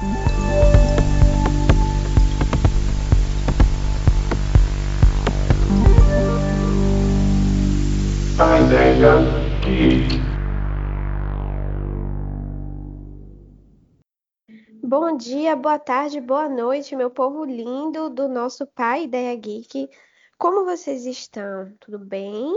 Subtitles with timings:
[0.00, 0.14] Ideia
[9.60, 10.20] geek.
[14.84, 19.90] Bom dia, boa tarde, boa noite, meu povo lindo do nosso Pai Ideia Geek.
[20.38, 21.74] Como vocês estão?
[21.80, 22.54] Tudo bem?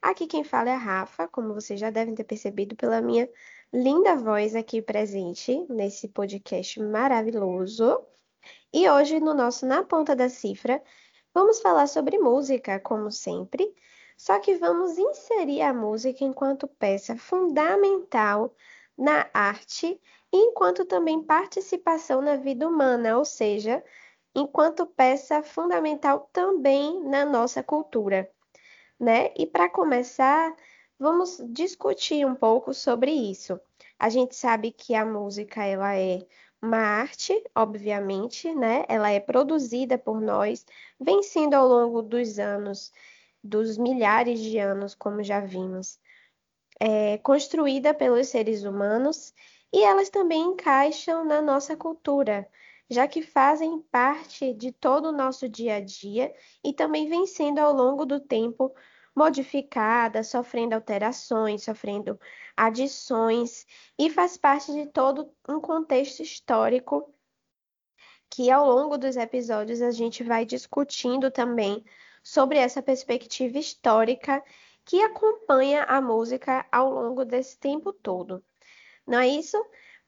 [0.00, 3.28] Aqui quem fala é a Rafa, como vocês já devem ter percebido pela minha
[3.74, 8.06] linda voz aqui presente nesse podcast maravilhoso.
[8.72, 10.80] E hoje, no nosso Na Ponta da Cifra,
[11.34, 13.74] vamos falar sobre música, como sempre,
[14.16, 18.54] só que vamos inserir a música enquanto peça fundamental
[18.96, 20.00] na arte,
[20.32, 23.82] enquanto também participação na vida humana, ou seja,
[24.36, 28.30] enquanto peça fundamental também na nossa cultura,
[29.00, 29.32] né?
[29.36, 30.54] E para começar,
[30.98, 33.60] vamos discutir um pouco sobre isso.
[33.98, 36.26] A gente sabe que a música ela é
[36.62, 38.84] uma arte, obviamente, né?
[38.88, 40.64] Ela é produzida por nós,
[41.00, 42.92] vem sendo ao longo dos anos,
[43.42, 45.98] dos milhares de anos, como já vimos,
[46.80, 49.34] é construída pelos seres humanos
[49.72, 52.48] e elas também encaixam na nossa cultura
[52.88, 57.58] já que fazem parte de todo o nosso dia a dia e também vem sendo
[57.58, 58.74] ao longo do tempo
[59.14, 62.18] modificada, sofrendo alterações, sofrendo
[62.56, 63.66] adições
[63.98, 67.14] e faz parte de todo um contexto histórico
[68.28, 71.84] que ao longo dos episódios a gente vai discutindo também
[72.22, 74.42] sobre essa perspectiva histórica
[74.84, 78.44] que acompanha a música ao longo desse tempo todo.
[79.06, 79.56] Não é isso?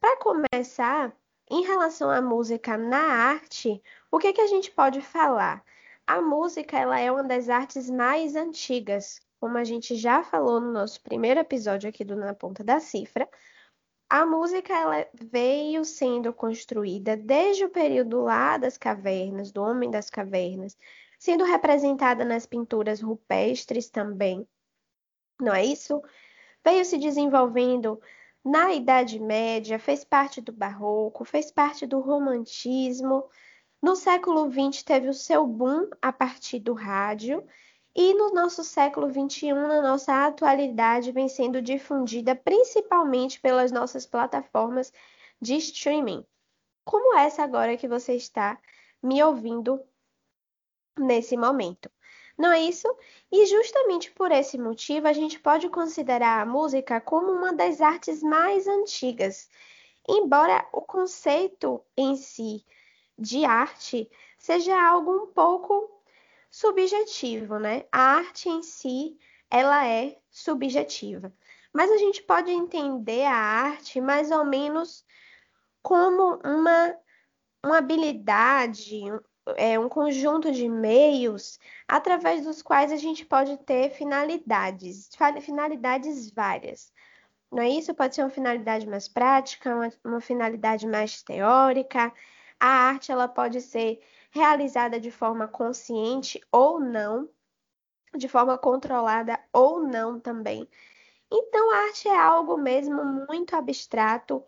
[0.00, 1.16] Para começar,
[1.50, 5.64] em relação à música na arte, o que, que a gente pode falar?
[6.06, 10.72] A música ela é uma das artes mais antigas, como a gente já falou no
[10.72, 13.28] nosso primeiro episódio aqui do Na Ponta da Cifra.
[14.08, 20.08] A música ela veio sendo construída desde o período lá das cavernas, do homem das
[20.08, 20.76] cavernas,
[21.18, 24.46] sendo representada nas pinturas rupestres também.
[25.40, 26.00] Não é isso?
[26.64, 28.00] Veio se desenvolvendo
[28.44, 33.28] na Idade Média, fez parte do Barroco, fez parte do Romantismo.
[33.82, 37.46] No século XX teve o seu boom a partir do rádio.
[37.94, 44.92] E no nosso século XXI, na nossa atualidade, vem sendo difundida principalmente pelas nossas plataformas
[45.40, 46.24] de streaming,
[46.84, 48.58] como essa agora que você está
[49.02, 49.80] me ouvindo
[50.98, 51.90] nesse momento.
[52.36, 52.86] Não é isso?
[53.32, 58.22] E justamente por esse motivo, a gente pode considerar a música como uma das artes
[58.22, 59.48] mais antigas.
[60.06, 62.62] Embora o conceito em si
[63.18, 66.02] de arte seja algo um pouco
[66.50, 67.84] subjetivo, né?
[67.92, 69.18] A arte em si,
[69.50, 71.32] ela é subjetiva.
[71.72, 75.04] Mas a gente pode entender a arte mais ou menos
[75.82, 76.96] como uma,
[77.64, 79.02] uma habilidade,
[79.56, 85.10] é, um conjunto de meios através dos quais a gente pode ter finalidades,
[85.42, 86.92] finalidades várias.
[87.52, 87.94] Não é isso?
[87.94, 92.12] Pode ser uma finalidade mais prática, uma, uma finalidade mais teórica.
[92.60, 94.00] A arte ela pode ser
[94.30, 97.28] realizada de forma consciente ou não,
[98.16, 100.68] de forma controlada ou não também.
[101.30, 104.44] Então, a arte é algo mesmo muito abstrato,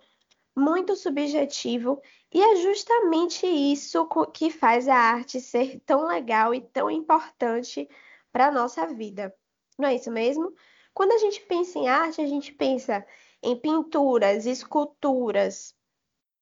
[0.57, 2.01] muito subjetivo,
[2.33, 7.89] e é justamente isso que faz a arte ser tão legal e tão importante
[8.33, 9.35] para a nossa vida.
[9.79, 10.53] Não é isso mesmo?
[10.93, 13.07] Quando a gente pensa em arte, a gente pensa
[13.43, 15.75] em pinturas, esculturas,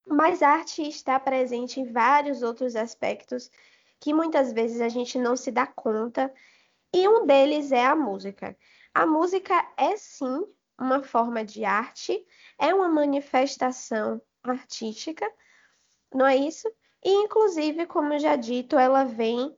[0.07, 3.51] mas a arte está presente em vários outros aspectos
[3.99, 6.33] que muitas vezes a gente não se dá conta,
[6.93, 8.57] e um deles é a música.
[8.93, 10.45] A música é sim
[10.79, 12.25] uma forma de arte,
[12.57, 15.29] é uma manifestação artística,
[16.13, 16.67] não é isso?
[17.03, 19.55] E, inclusive, como já dito, ela vem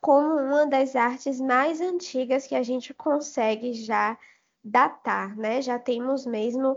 [0.00, 4.18] como uma das artes mais antigas que a gente consegue já
[4.64, 5.62] datar, né?
[5.62, 6.76] Já temos mesmo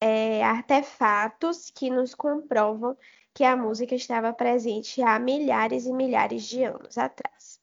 [0.00, 2.96] é, artefatos que nos comprovam
[3.34, 7.60] que a música estava presente há milhares e milhares de anos atrás.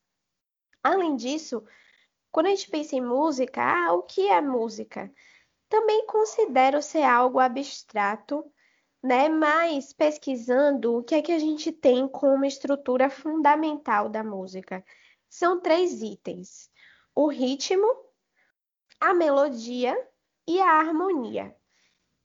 [0.84, 1.64] Além disso,
[2.32, 5.12] quando a gente pensa em música, ah, o que é música?
[5.70, 8.46] Também considero ser algo abstrato,
[9.02, 9.30] né?
[9.30, 14.86] Mas pesquisando, o que é que a gente tem como estrutura fundamental da música?
[15.30, 16.70] São três itens:
[17.16, 17.88] o ritmo,
[19.00, 19.96] a melodia
[20.48, 21.56] e a harmonia.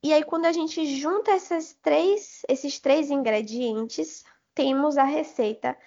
[0.01, 4.23] E aí, quando a gente junta essas três, esses três ingredientes,
[4.55, 5.77] temos a receita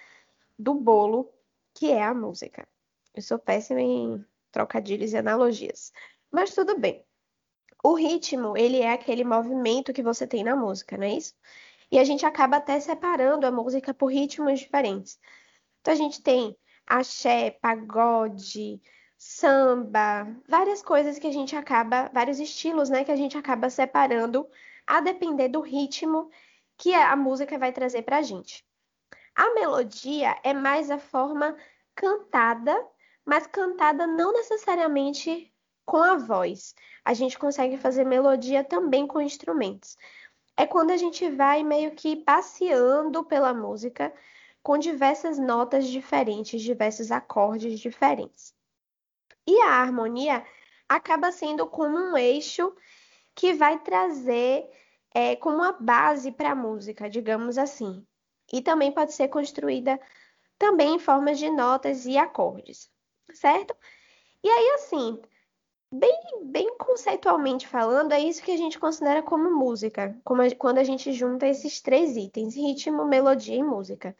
[0.57, 1.31] do bolo,
[1.73, 2.67] que é a música.
[3.13, 5.91] Eu sou péssima em trocadilhos e analogias,
[6.31, 7.03] mas tudo bem.
[7.83, 11.33] O ritmo, ele é aquele movimento que você tem na música, não é isso?
[11.91, 15.19] E a gente acaba até separando a música por ritmos diferentes.
[15.81, 16.55] Então a gente tem
[16.87, 18.81] axé, pagode,
[19.25, 24.45] samba, várias coisas que a gente acaba, vários estilos, né, que a gente acaba separando
[24.85, 26.29] a depender do ritmo
[26.77, 28.65] que a música vai trazer para a gente.
[29.33, 31.55] A melodia é mais a forma
[31.95, 32.75] cantada,
[33.25, 35.49] mas cantada não necessariamente
[35.85, 36.75] com a voz.
[37.05, 39.97] A gente consegue fazer melodia também com instrumentos.
[40.57, 44.13] É quando a gente vai meio que passeando pela música
[44.61, 48.53] com diversas notas diferentes, diversos acordes diferentes.
[49.47, 50.45] E a harmonia
[50.87, 52.73] acaba sendo como um eixo
[53.35, 54.69] que vai trazer
[55.13, 58.05] é, como uma base para a música, digamos assim.
[58.51, 59.99] E também pode ser construída
[60.57, 62.89] também em formas de notas e acordes,
[63.33, 63.75] certo?
[64.43, 65.21] E aí, assim,
[65.91, 70.79] bem, bem conceitualmente falando, é isso que a gente considera como música, como a, quando
[70.79, 74.15] a gente junta esses três itens: ritmo, melodia e música.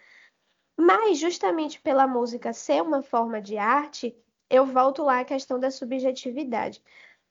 [0.77, 4.15] Mas, justamente pela música ser uma forma de arte,
[4.53, 6.79] eu volto lá à questão da subjetividade.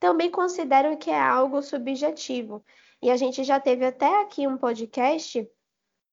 [0.01, 2.65] Também considero que é algo subjetivo.
[3.01, 5.49] E a gente já teve até aqui um podcast,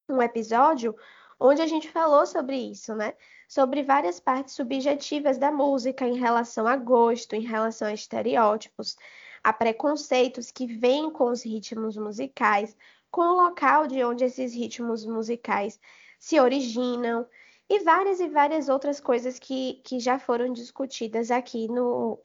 [0.07, 0.95] um episódio,
[1.39, 3.15] onde a gente falou sobre isso, né?
[3.47, 8.95] Sobre várias partes subjetivas da música em relação a gosto, em relação a estereótipos,
[9.44, 12.77] a preconceitos que vêm com os ritmos musicais,
[13.09, 15.79] com o local de onde esses ritmos musicais
[16.19, 17.25] se originam
[17.69, 22.19] e várias e várias outras coisas que, que já foram discutidas aqui no,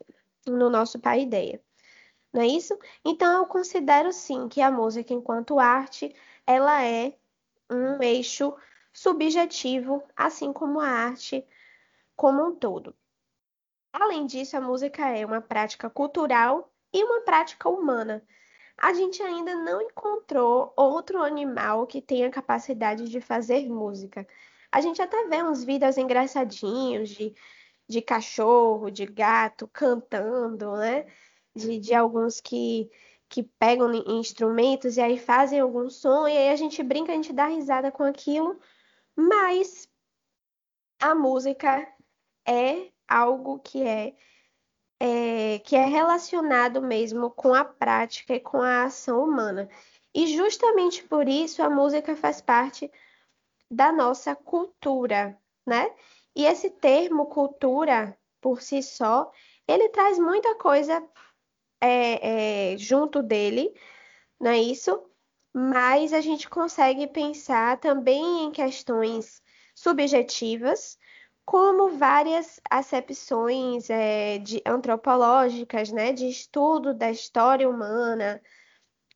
[0.46, 1.62] no nosso Pai Ideia.
[2.32, 2.76] Não é isso?
[3.04, 6.14] Então eu considero sim que a música enquanto arte,
[6.46, 7.16] ela é
[7.70, 8.54] um eixo
[8.92, 11.46] subjetivo, assim como a arte
[12.16, 12.94] como um todo.
[13.92, 18.26] Além disso, a música é uma prática cultural e uma prática humana.
[18.76, 24.26] A gente ainda não encontrou outro animal que tenha capacidade de fazer música.
[24.74, 27.32] A gente até vê uns vídeos engraçadinhos de,
[27.88, 31.06] de cachorro, de gato cantando, né?
[31.54, 32.90] De, de alguns que,
[33.28, 37.32] que pegam instrumentos e aí fazem algum som, e aí a gente brinca, a gente
[37.32, 38.58] dá risada com aquilo,
[39.14, 39.88] mas
[41.00, 41.86] a música
[42.44, 44.16] é algo que é,
[44.98, 49.68] é, que é relacionado mesmo com a prática e com a ação humana.
[50.12, 52.90] E justamente por isso a música faz parte
[53.74, 55.90] da nossa cultura, né?
[56.34, 59.30] E esse termo cultura, por si só,
[59.66, 61.02] ele traz muita coisa
[61.80, 63.72] é, é, junto dele,
[64.40, 65.02] não é isso?
[65.54, 69.40] mas a gente consegue pensar também em questões
[69.72, 70.98] subjetivas,
[71.44, 78.42] como várias acepções é, de, antropológicas, né, de estudo da história humana,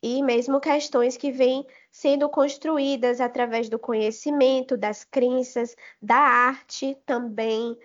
[0.00, 1.66] e mesmo questões que vêm
[1.98, 7.76] sendo construídas através do conhecimento, das crenças, da arte também,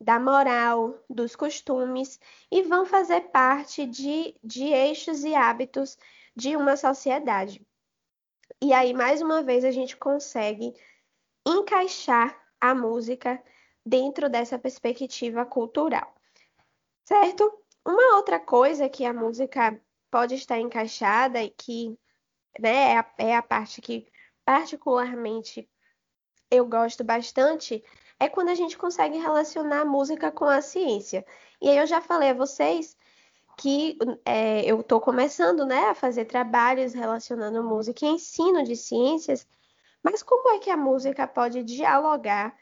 [0.00, 2.20] da moral, dos costumes,
[2.52, 5.98] e vão fazer parte de, de eixos e hábitos
[6.36, 7.60] de uma sociedade.
[8.62, 10.72] E aí, mais uma vez, a gente consegue
[11.44, 13.42] encaixar a música
[13.84, 16.14] dentro dessa perspectiva cultural,
[17.04, 17.52] certo?
[17.84, 19.80] Uma outra coisa que a música
[20.12, 21.98] pode estar encaixada e que
[22.58, 24.06] né, é, a, é a parte que
[24.44, 25.68] particularmente
[26.50, 27.84] eu gosto bastante
[28.18, 31.24] é quando a gente consegue relacionar a música com a ciência.
[31.60, 32.96] E aí eu já falei a vocês
[33.58, 39.46] que é, eu estou começando né, a fazer trabalhos relacionando música e ensino de ciências,
[40.02, 42.56] mas como é que a música pode dialogar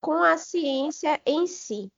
[0.00, 1.92] com a ciência em si?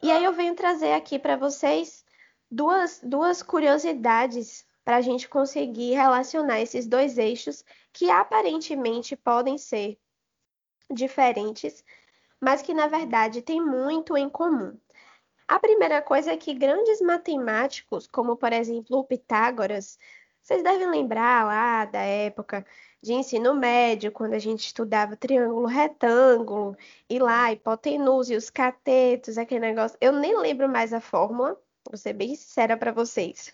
[0.00, 2.04] E aí eu venho trazer aqui para vocês
[2.48, 9.98] duas, duas curiosidades para a gente conseguir relacionar esses dois eixos que aparentemente podem ser
[10.90, 11.84] diferentes,
[12.40, 14.80] mas que na verdade têm muito em comum.
[15.46, 19.98] A primeira coisa é que grandes matemáticos, como por exemplo o Pitágoras,
[20.40, 22.64] vocês devem lembrar lá da época
[23.02, 26.74] de ensino médio, quando a gente estudava triângulo retângulo,
[27.10, 29.98] e lá, hipotenusa e os catetos, aquele negócio.
[30.00, 33.52] Eu nem lembro mais a fórmula, vou ser bem sincera para vocês.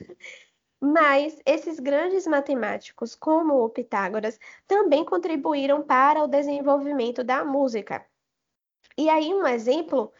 [0.84, 8.04] Mas esses grandes matemáticos, como o Pitágoras, também contribuíram para o desenvolvimento da música.
[8.98, 10.12] E aí, um exemplo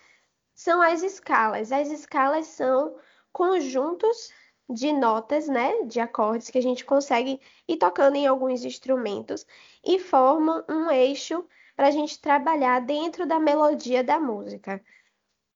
[0.54, 1.70] são as escalas.
[1.70, 2.96] As escalas são
[3.30, 4.32] conjuntos
[4.70, 9.46] de notas, né, de acordes que a gente consegue ir tocando em alguns instrumentos
[9.84, 14.82] e formam um eixo para a gente trabalhar dentro da melodia da música,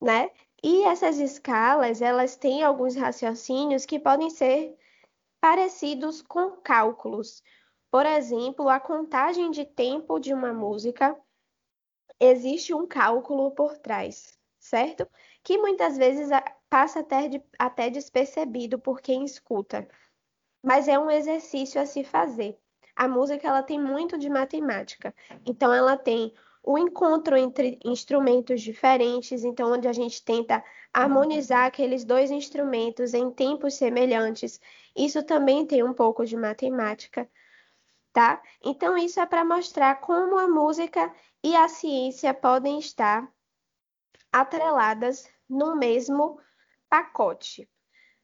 [0.01, 0.29] né?
[0.63, 4.77] E essas escalas, elas têm alguns raciocínios que podem ser
[5.41, 7.43] parecidos com cálculos.
[7.91, 11.17] Por exemplo, a contagem de tempo de uma música,
[12.19, 15.07] existe um cálculo por trás, certo?
[15.43, 16.29] Que muitas vezes
[16.69, 19.87] passa até, de, até despercebido por quem escuta,
[20.61, 22.59] mas é um exercício a se fazer.
[22.95, 25.15] A música ela tem muito de matemática,
[25.45, 26.33] então ela tem
[26.71, 33.31] o encontro entre instrumentos diferentes, então onde a gente tenta harmonizar aqueles dois instrumentos em
[33.31, 34.61] tempos semelhantes.
[34.95, 37.27] Isso também tem um pouco de matemática,
[38.13, 38.39] tá?
[38.63, 41.11] Então isso é para mostrar como a música
[41.43, 43.27] e a ciência podem estar
[44.31, 46.39] atreladas no mesmo
[46.87, 47.67] pacote,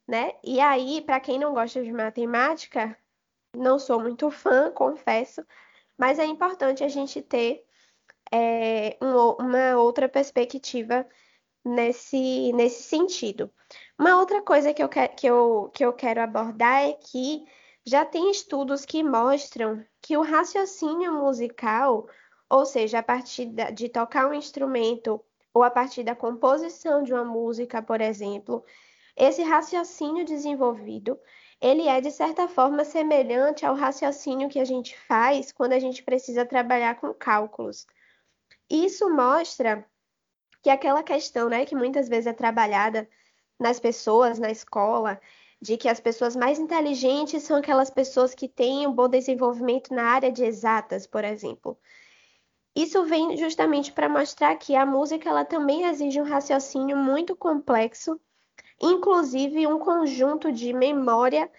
[0.07, 0.33] né?
[0.43, 2.95] E aí, para quem não gosta de matemática,
[3.57, 5.43] não sou muito fã, confesso,
[5.97, 7.64] mas é importante a gente ter
[8.31, 11.07] é, um, uma outra perspectiva
[11.63, 13.51] nesse, nesse sentido.
[13.97, 17.45] Uma outra coisa que eu, que, que, eu, que eu quero abordar é que
[17.85, 22.07] já tem estudos que mostram que o raciocínio musical,
[22.49, 27.23] ou seja, a partir de tocar um instrumento ou a partir da composição de uma
[27.23, 28.63] música, por exemplo,
[29.15, 31.17] esse raciocínio desenvolvido,
[31.61, 36.03] ele é de certa forma semelhante ao raciocínio que a gente faz quando a gente
[36.03, 37.87] precisa trabalhar com cálculos.
[38.69, 39.85] Isso mostra
[40.61, 43.07] que aquela questão, né, que muitas vezes é trabalhada
[43.59, 45.19] nas pessoas, na escola,
[45.61, 50.03] de que as pessoas mais inteligentes são aquelas pessoas que têm um bom desenvolvimento na
[50.03, 51.77] área de exatas, por exemplo.
[52.75, 58.19] Isso vem justamente para mostrar que a música ela também exige um raciocínio muito complexo,
[58.81, 61.49] inclusive um conjunto de memória,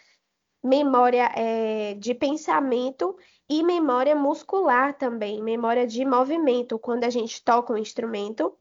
[0.62, 3.16] memória é, de pensamento
[3.48, 6.78] e memória muscular também, memória de movimento.
[6.78, 8.56] Quando a gente toca um instrumento,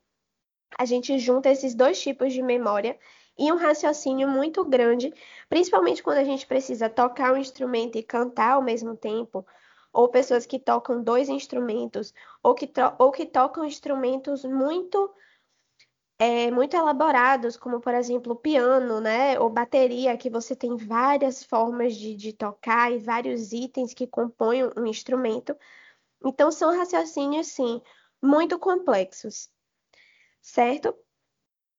[0.78, 2.98] a gente junta esses dois tipos de memória
[3.38, 5.14] e um raciocínio muito grande,
[5.50, 9.46] principalmente quando a gente precisa tocar um instrumento e cantar ao mesmo tempo,
[9.92, 12.14] ou pessoas que tocam dois instrumentos,
[12.44, 15.12] ou que, ou que tocam instrumentos muito
[16.20, 21.96] é, muito elaborados, como por exemplo piano, né, ou bateria, que você tem várias formas
[21.96, 25.58] de, de tocar e vários itens que compõem um instrumento.
[26.26, 27.82] Então são raciocínios, sim,
[28.22, 29.50] muito complexos,
[30.42, 30.96] certo?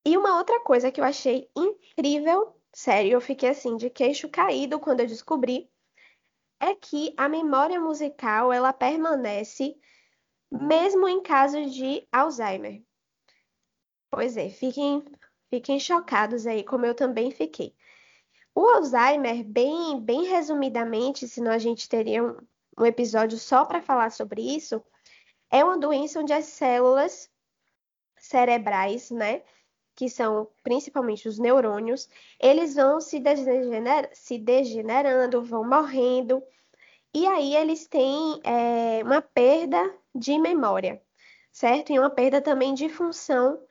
[0.07, 4.79] E uma outra coisa que eu achei incrível, sério, eu fiquei assim de queixo caído
[4.81, 5.71] quando eu descobri,
[6.61, 9.77] é que a memória musical ela permanece
[10.51, 12.86] mesmo em casos de Alzheimer.
[14.17, 15.05] Pois é, fiquem,
[15.51, 17.75] fiquem chocados aí, como eu também fiquei.
[18.55, 22.35] O Alzheimer, bem, bem resumidamente, senão a gente teria um,
[22.79, 24.83] um episódio só para falar sobre isso,
[25.51, 27.31] é uma doença onde as células
[28.17, 29.43] cerebrais, né,
[29.95, 32.09] que são principalmente os neurônios,
[32.41, 36.43] eles vão se, degener se degenerando, vão morrendo,
[37.13, 41.03] e aí eles têm é, uma perda de memória,
[41.53, 41.93] certo?
[41.93, 43.63] E uma perda também de função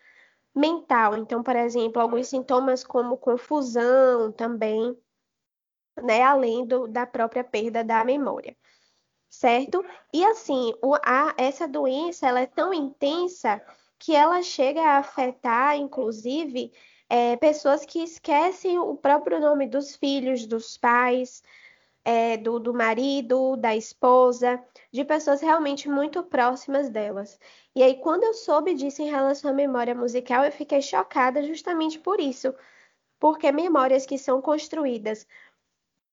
[0.55, 1.17] mental.
[1.17, 4.97] Então, por exemplo, alguns sintomas como confusão também,
[6.01, 6.21] né?
[6.23, 8.55] Além do, da própria perda da memória,
[9.29, 9.83] certo?
[10.13, 13.61] E assim, o, a, essa doença ela é tão intensa
[13.99, 16.71] que ela chega a afetar, inclusive,
[17.09, 21.43] é, pessoas que esquecem o próprio nome dos filhos, dos pais,
[22.03, 27.39] é, do, do marido, da esposa, de pessoas realmente muito próximas delas.
[27.75, 31.99] E aí, quando eu soube disso em relação à memória musical, eu fiquei chocada justamente
[31.99, 32.53] por isso,
[33.19, 35.27] porque memórias que são construídas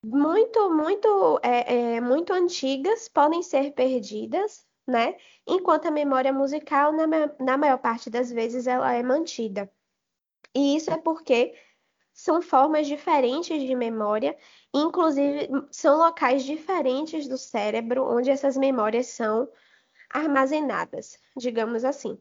[0.05, 5.17] muito, muito, é, é, muito antigas podem ser perdidas né?
[5.47, 7.07] Enquanto a memória musical, na,
[7.41, 9.71] na maior parte das vezes, ela é mantida.
[10.55, 11.55] E isso é porque
[12.13, 14.37] são formas diferentes de memória,
[14.75, 19.49] inclusive são locais diferentes do cérebro onde essas memórias são
[20.13, 22.19] armazenadas, digamos assim.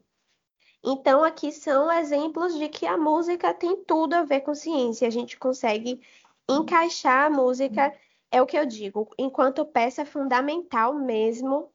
[0.84, 5.06] Então, aqui são exemplos de que a música tem tudo a ver com ciência.
[5.06, 6.00] A gente consegue
[6.48, 7.96] encaixar a música,
[8.30, 11.72] é o que eu digo, enquanto peça fundamental mesmo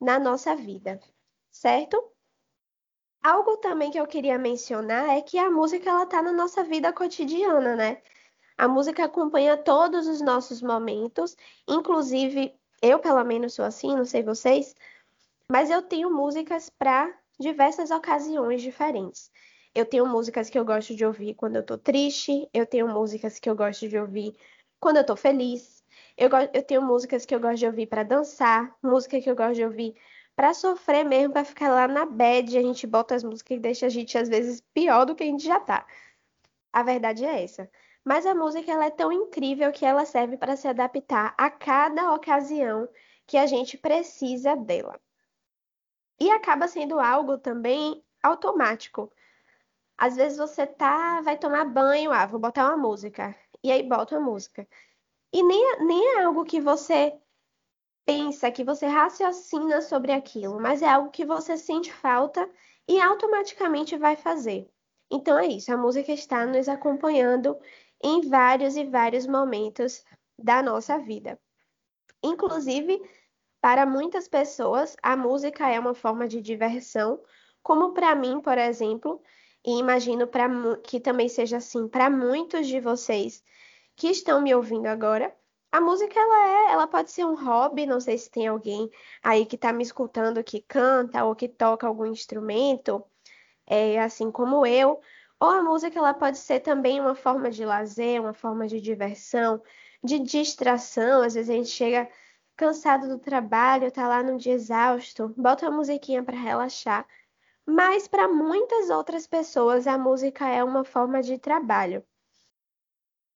[0.00, 1.00] na nossa vida,
[1.50, 2.02] certo?
[3.22, 6.92] Algo também que eu queria mencionar é que a música ela tá na nossa vida
[6.92, 8.00] cotidiana, né?
[8.56, 11.36] A música acompanha todos os nossos momentos,
[11.68, 14.74] inclusive eu pelo menos sou assim, não sei vocês,
[15.50, 19.30] mas eu tenho músicas para diversas ocasiões diferentes.
[19.74, 23.38] Eu tenho músicas que eu gosto de ouvir quando eu tô triste, eu tenho músicas
[23.38, 24.34] que eu gosto de ouvir
[24.80, 25.82] quando eu tô feliz,
[26.16, 29.54] eu, eu tenho músicas que eu gosto de ouvir para dançar, música que eu gosto
[29.54, 29.96] de ouvir
[30.36, 32.58] para sofrer mesmo, para ficar lá na bed.
[32.58, 35.26] A gente bota as músicas e deixa a gente às vezes pior do que a
[35.26, 35.86] gente já tá.
[36.72, 37.70] A verdade é essa.
[38.04, 42.14] Mas a música ela é tão incrível que ela serve para se adaptar a cada
[42.14, 42.88] ocasião
[43.26, 44.98] que a gente precisa dela.
[46.20, 49.12] E acaba sendo algo também automático.
[49.96, 53.34] Às vezes você tá, vai tomar banho, ah, vou botar uma música.
[53.62, 54.66] E aí bota uma música.
[55.32, 57.18] E nem, é, nem é algo que você
[58.06, 62.48] pensa, que você raciocina sobre aquilo, mas é algo que você sente falta
[62.88, 64.66] e automaticamente vai fazer.
[65.10, 67.58] Então é isso, a música está nos acompanhando
[68.02, 70.04] em vários e vários momentos
[70.38, 71.38] da nossa vida.
[72.22, 73.00] Inclusive,
[73.60, 77.20] para muitas pessoas, a música é uma forma de diversão,
[77.62, 79.20] como para mim, por exemplo,
[79.64, 80.48] e imagino pra,
[80.82, 83.42] que também seja assim para muitos de vocês
[83.96, 85.34] que estão me ouvindo agora.
[85.70, 88.90] A música ela é, ela pode ser um hobby, não sei se tem alguém
[89.22, 93.04] aí que está me escutando que canta ou que toca algum instrumento,
[93.66, 95.00] é, assim como eu.
[95.40, 99.62] Ou a música ela pode ser também uma forma de lazer, uma forma de diversão,
[100.02, 101.22] de distração.
[101.22, 102.08] Às vezes a gente chega
[102.58, 107.06] cansado do trabalho, tá lá num dia exausto, bota uma musiquinha para relaxar.
[107.64, 112.04] Mas para muitas outras pessoas a música é uma forma de trabalho.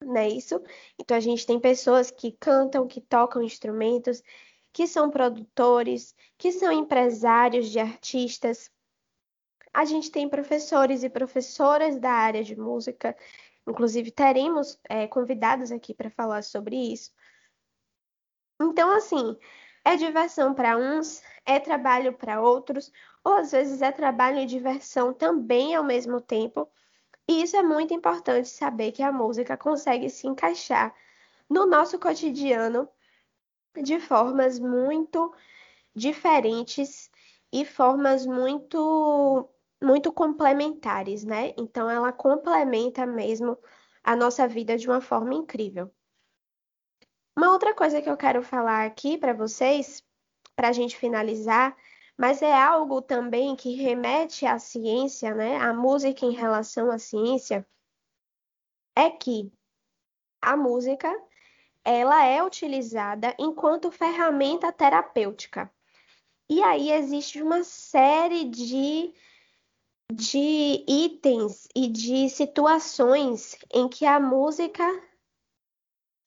[0.02, 0.60] Não é isso?
[0.98, 4.22] Então a gente tem pessoas que cantam, que tocam instrumentos,
[4.72, 8.70] que são produtores, que são empresários de artistas.
[9.72, 13.16] A gente tem professores e professoras da área de música,
[13.68, 17.12] inclusive teremos é, convidados aqui para falar sobre isso.
[18.62, 19.36] Então, assim,
[19.84, 22.92] é diversão para uns, é trabalho para outros,
[23.24, 26.68] ou às vezes é trabalho e diversão também ao mesmo tempo.
[27.28, 30.94] E isso é muito importante saber que a música consegue se encaixar
[31.50, 32.88] no nosso cotidiano
[33.82, 35.34] de formas muito
[35.94, 37.10] diferentes
[37.52, 39.48] e formas muito
[39.82, 41.52] muito complementares, né?
[41.58, 43.58] Então ela complementa mesmo
[44.04, 45.90] a nossa vida de uma forma incrível.
[47.36, 50.02] Uma outra coisa que eu quero falar aqui para vocês,
[50.54, 51.76] para a gente finalizar,
[52.16, 55.56] mas é algo também que remete à ciência, né?
[55.56, 57.66] A música em relação à ciência,
[58.94, 59.50] é que
[60.40, 61.10] a música
[61.84, 65.72] ela é utilizada enquanto ferramenta terapêutica.
[66.48, 69.14] E aí existe uma série de,
[70.12, 74.84] de itens e de situações em que a música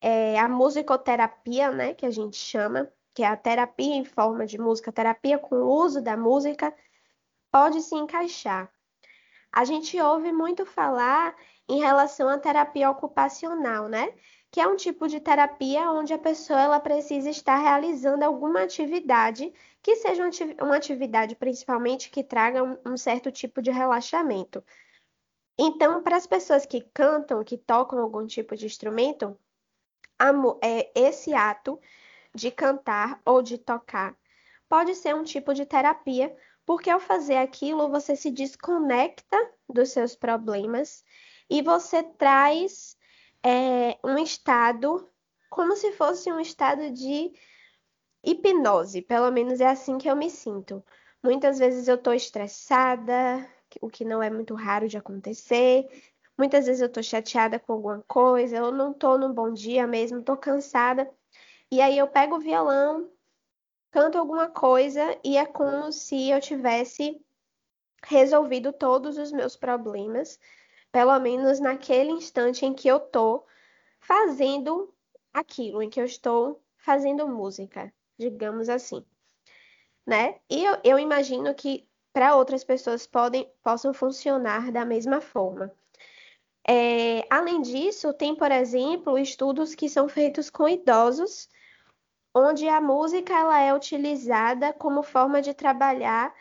[0.02, 4.58] é, a musicoterapia, né, que a gente chama, que é a terapia em forma de
[4.58, 6.74] música, terapia com o uso da música,
[7.52, 8.70] pode se encaixar.
[9.52, 11.34] A gente ouve muito falar
[11.68, 14.14] em relação à terapia ocupacional, né?
[14.52, 19.54] Que é um tipo de terapia onde a pessoa ela precisa estar realizando alguma atividade
[19.82, 20.28] que seja
[20.62, 24.64] uma atividade principalmente que traga um, certo tipo de relaxamento.
[25.58, 29.38] Então, para as pessoas que cantam, que tocam algum tipo de instrumento,
[30.62, 31.80] é, esse ato
[32.34, 34.16] de cantar ou de tocar
[34.68, 39.38] pode ser um tipo de terapia, porque ao fazer aquilo você se desconecta
[39.70, 41.04] dos seus problemas
[41.50, 42.98] e você traz
[43.44, 45.08] é, um estado
[45.50, 47.32] como se fosse um estado de
[48.24, 50.84] hipnose, pelo menos é assim que eu me sinto.
[51.24, 53.48] Muitas vezes eu tô estressada,
[53.82, 55.88] o que não é muito raro de acontecer,
[56.38, 60.24] Muitas vezes eu tô chateada com alguma coisa, eu não tô num bom dia mesmo,
[60.24, 61.10] tô cansada.
[61.72, 63.10] E aí eu pego o violão,
[63.92, 67.22] canto alguma coisa e é como se eu tivesse
[68.04, 70.40] resolvido todos os meus problemas,
[70.92, 73.46] pelo menos naquele instante em que eu tô
[74.00, 74.94] fazendo
[75.34, 79.06] aquilo, em que eu estou fazendo música, digamos assim,
[80.06, 80.40] né?
[80.50, 85.72] E eu, eu imagino que para outras pessoas podem, possam funcionar da mesma forma.
[86.68, 91.48] É, além disso, tem, por exemplo, estudos que são feitos com idosos,
[92.34, 96.34] onde a música ela é utilizada como forma de trabalhar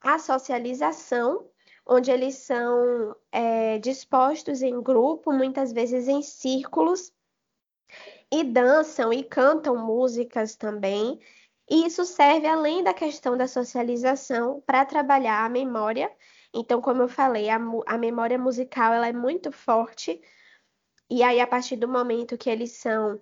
[0.00, 1.50] a socialização,
[1.84, 7.12] onde eles são é, dispostos em grupo, muitas vezes em círculos,
[8.32, 11.20] e dançam e cantam músicas também.
[11.68, 16.10] E isso serve, além da questão da socialização, para trabalhar a memória
[16.54, 20.20] então, como eu falei, a, a memória musical ela é muito forte,
[21.08, 23.20] e aí, a partir do momento que eles são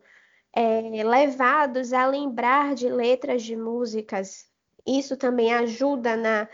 [0.54, 4.50] é, levados a lembrar de letras de músicas,
[4.86, 6.48] isso também ajuda na,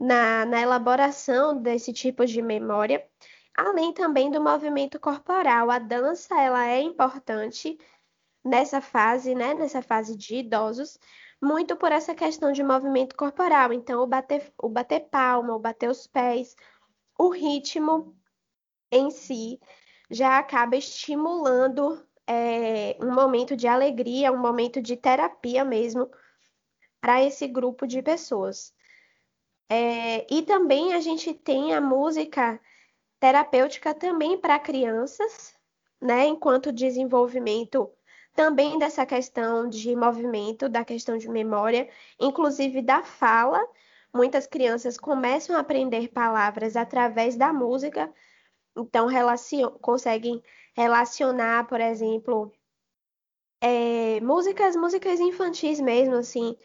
[0.00, 3.06] na, na elaboração desse tipo de memória,
[3.54, 5.70] além também do movimento corporal.
[5.70, 7.78] A dança ela é importante
[8.44, 10.98] nessa fase, né, nessa fase de idosos,
[11.42, 13.72] muito por essa questão de movimento corporal.
[13.72, 16.54] Então, o bater, o bater palma, o bater os pés,
[17.18, 18.16] o ritmo
[18.90, 19.58] em si
[20.08, 26.08] já acaba estimulando é, um momento de alegria, um momento de terapia mesmo
[27.00, 28.72] para esse grupo de pessoas.
[29.68, 32.60] É, e também a gente tem a música
[33.18, 35.54] terapêutica também para crianças,
[36.00, 36.26] né?
[36.26, 37.90] Enquanto desenvolvimento
[38.34, 43.60] também dessa questão de movimento, da questão de memória, inclusive da fala.
[44.14, 48.12] Muitas crianças começam a aprender palavras através da música,
[48.76, 50.42] então relacion conseguem
[50.74, 52.52] relacionar, por exemplo,
[53.60, 56.56] é, músicas, músicas infantis mesmo, assim,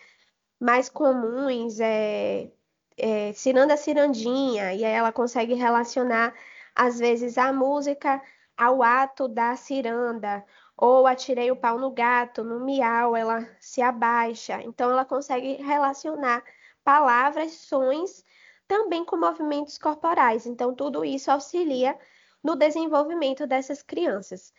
[0.60, 2.52] mais comuns, é,
[2.98, 6.34] é, Ciranda Cirandinha, e aí ela consegue relacionar,
[6.76, 8.22] às vezes, a música
[8.58, 10.44] ao ato da ciranda,
[10.78, 14.62] ou atirei o pau no gato, no miau, ela se abaixa.
[14.62, 16.44] Então, ela consegue relacionar
[16.84, 18.24] palavras, sons,
[18.68, 20.46] também com movimentos corporais.
[20.46, 21.98] Então, tudo isso auxilia
[22.44, 24.54] no desenvolvimento dessas crianças.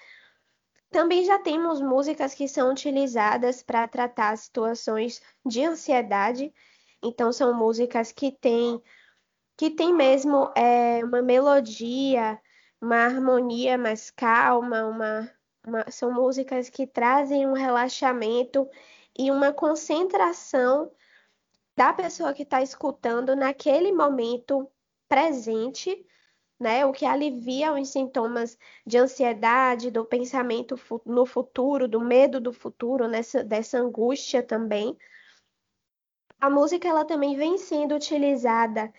[0.90, 6.52] Também já temos músicas que são utilizadas para tratar situações de ansiedade.
[7.02, 8.82] Então, são músicas que têm
[9.56, 12.40] que tem mesmo é, uma melodia,
[12.80, 15.28] uma harmonia mais calma, uma,
[15.66, 18.68] uma, são músicas que trazem um relaxamento
[19.18, 20.90] e uma concentração
[21.76, 24.70] da pessoa que está escutando naquele momento
[25.08, 26.04] presente
[26.58, 26.84] né?
[26.84, 30.74] O que alivia os sintomas de ansiedade, do pensamento
[31.06, 34.96] no futuro, do medo do futuro, nessa, dessa angústia também.
[36.40, 38.92] A música ela também vem sendo utilizada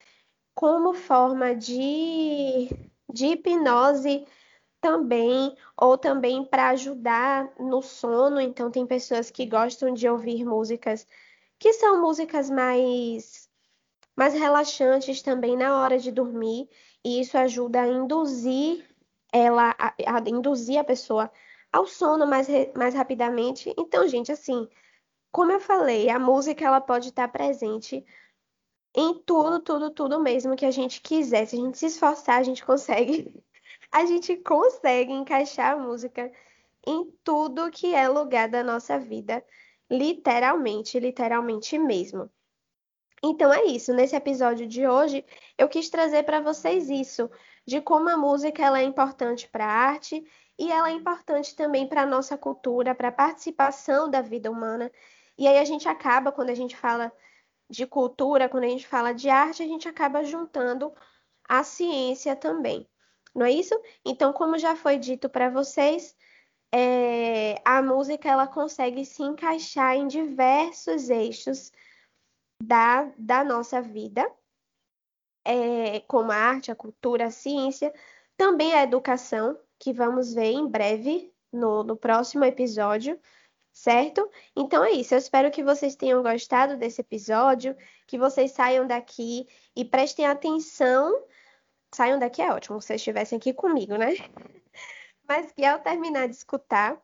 [0.54, 2.70] como forma de,
[3.12, 4.26] de hipnose
[4.82, 8.40] também, ou também para ajudar no sono.
[8.40, 11.08] Então, tem pessoas que gostam de ouvir músicas
[11.60, 13.50] que são músicas mais,
[14.16, 16.70] mais relaxantes também na hora de dormir
[17.04, 18.86] e isso ajuda a induzir
[19.32, 21.32] ela, a, a induzir a pessoa
[21.72, 23.74] ao sono mais, mais rapidamente.
[23.78, 24.68] Então, gente, assim,
[25.32, 28.06] como eu falei, a música ela pode estar presente
[28.96, 31.46] em tudo, tudo, tudo mesmo que a gente quiser.
[31.46, 33.34] Se a gente se esforçar, a gente consegue.
[33.92, 36.32] A gente consegue encaixar a música
[36.86, 39.44] em tudo que é lugar da nossa vida,
[39.90, 42.30] literalmente, literalmente mesmo.
[43.24, 43.94] Então é isso.
[43.94, 45.26] Nesse episódio de hoje,
[45.58, 47.30] eu quis trazer para vocês isso,
[47.66, 50.24] de como a música ela é importante para a arte
[50.58, 54.92] e ela é importante também para a nossa cultura, para a participação da vida humana.
[55.38, 57.12] E aí a gente acaba, quando a gente fala
[57.70, 60.94] de cultura, quando a gente fala de arte, a gente acaba juntando
[61.48, 62.88] a ciência também.
[63.34, 63.80] Não é isso?
[64.06, 66.16] Então, como já foi dito para vocês,
[66.74, 71.72] é, a música ela consegue se encaixar em diversos eixos
[72.62, 74.30] da, da nossa vida,
[75.46, 77.94] é, como a arte, a cultura, a ciência,
[78.38, 83.20] também a educação, que vamos ver em breve no, no próximo episódio,
[83.72, 84.30] certo?
[84.56, 85.14] Então é isso.
[85.14, 91.14] Eu espero que vocês tenham gostado desse episódio, que vocês saiam daqui e prestem atenção.
[91.94, 94.14] Saiam daqui é ótimo, se vocês estivessem aqui comigo, né?
[95.28, 97.00] Mas que ao terminar de escutar,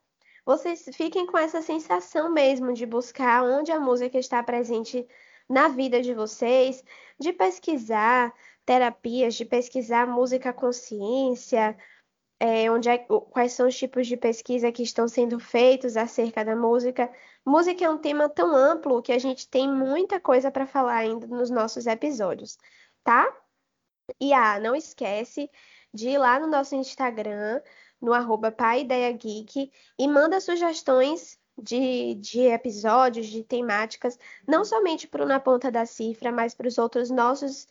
[0.46, 5.08] vocês fiquem com essa sensação mesmo de buscar onde a música está presente
[5.50, 6.84] na vida de vocês,
[7.20, 8.34] de pesquisar
[8.66, 11.78] terapias, de pesquisar música consciência,
[12.40, 16.56] é, onde é, quais são os tipos de pesquisa que estão sendo feitos acerca da
[16.56, 17.12] música.
[17.46, 21.28] Música é um tema tão amplo que a gente tem muita coisa para falar ainda
[21.28, 22.58] nos nossos episódios,
[23.04, 23.32] tá?
[24.20, 25.50] E ah, não esquece
[25.94, 27.62] de ir lá no nosso Instagram,
[28.02, 28.54] no arroba
[29.18, 35.72] Geek, e manda sugestões de, de episódios, de temáticas, não somente para o Na Ponta
[35.72, 37.68] da Cifra, mas para os outros nossos,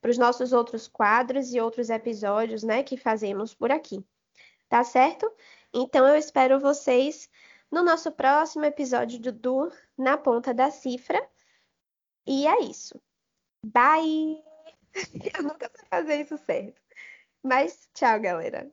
[0.00, 4.04] para os nossos outros quadros e outros episódios, né, que fazemos por aqui.
[4.68, 5.30] Tá certo?
[5.72, 7.30] Então eu espero vocês
[7.70, 11.26] no nosso próximo episódio do, do Na Ponta da Cifra.
[12.26, 13.00] E é isso.
[13.64, 14.47] Bye!
[15.36, 16.80] Eu nunca sei fazer isso certo.
[17.44, 18.70] Mas tchau, galera.